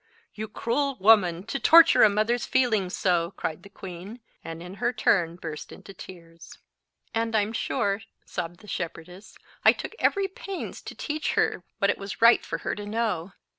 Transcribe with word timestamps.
"You 0.33 0.47
cruel 0.47 0.95
woman, 0.95 1.43
to 1.43 1.59
torture 1.59 2.01
a 2.01 2.09
mother's 2.09 2.47
feelings 2.47 2.97
so!" 2.97 3.35
cried 3.37 3.61
the 3.61 3.69
queen, 3.69 4.19
and 4.43 4.63
in 4.63 4.73
her 4.81 4.91
turn 4.91 5.35
burst 5.35 5.71
into 5.71 5.93
tears. 5.93 6.57
"And 7.13 7.35
I'm 7.35 7.53
sure," 7.53 8.01
sobbed 8.25 8.61
the 8.61 8.67
shepherdess, 8.67 9.37
"I 9.63 9.73
took 9.73 9.93
every 9.99 10.27
pains 10.27 10.81
to 10.85 10.95
teach 10.95 11.33
her 11.33 11.63
what 11.77 11.91
it 11.91 11.99
was 11.99 12.19
right 12.19 12.43
for 12.43 12.57
her 12.65 12.73
to 12.73 12.85
know. 12.87 13.33